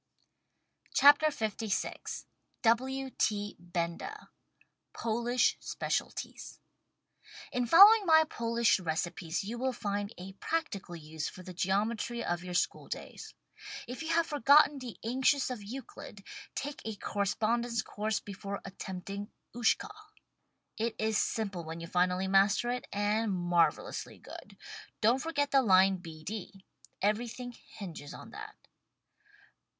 WRITTEN 0.99 1.29
FOR 1.31 1.43
MEN 1.45 1.51
BY 1.59 1.61
MEN 1.61 1.69
LVI 1.77 2.23
W, 2.63 3.09
T. 3.19 3.55
Benda 3.59 4.31
POLISH 4.93 5.57
SPECIALTIES 5.59 6.59
In 7.51 7.67
following 7.67 8.07
my 8.07 8.23
Polish 8.27 8.79
recipes 8.79 9.43
you 9.43 9.59
will 9.59 9.71
find 9.71 10.11
a 10.17 10.33
prac 10.39 10.71
tical 10.71 10.99
use 10.99 11.29
for 11.29 11.43
the 11.43 11.53
geometry 11.53 12.23
of 12.23 12.43
your 12.43 12.55
school 12.55 12.87
days. 12.87 13.35
If 13.87 14.01
you 14.01 14.07
have 14.07 14.25
forgotten 14.25 14.79
the 14.79 14.97
axioms 15.07 15.51
of 15.51 15.61
Euclid, 15.61 16.23
take 16.55 16.81
a 16.83 16.95
correspondence 16.95 17.83
course 17.83 18.19
before 18.19 18.59
attempting 18.65 19.29
"Ushka." 19.55 19.91
It 20.79 20.95
is 20.97 21.15
simple 21.19 21.63
when 21.63 21.79
you 21.79 21.85
finally 21.85 22.27
master 22.27 22.71
it— 22.71 22.87
and 22.91 23.31
marvel 23.31 23.85
ously 23.89 24.17
good. 24.17 24.57
Don't 24.99 25.19
forget 25.19 25.51
the 25.51 25.61
line 25.61 25.97
B 25.97 26.23
D. 26.23 26.65
Everything 27.03 27.51
hinges 27.51 28.15
on 28.15 28.31
that. 28.31 28.55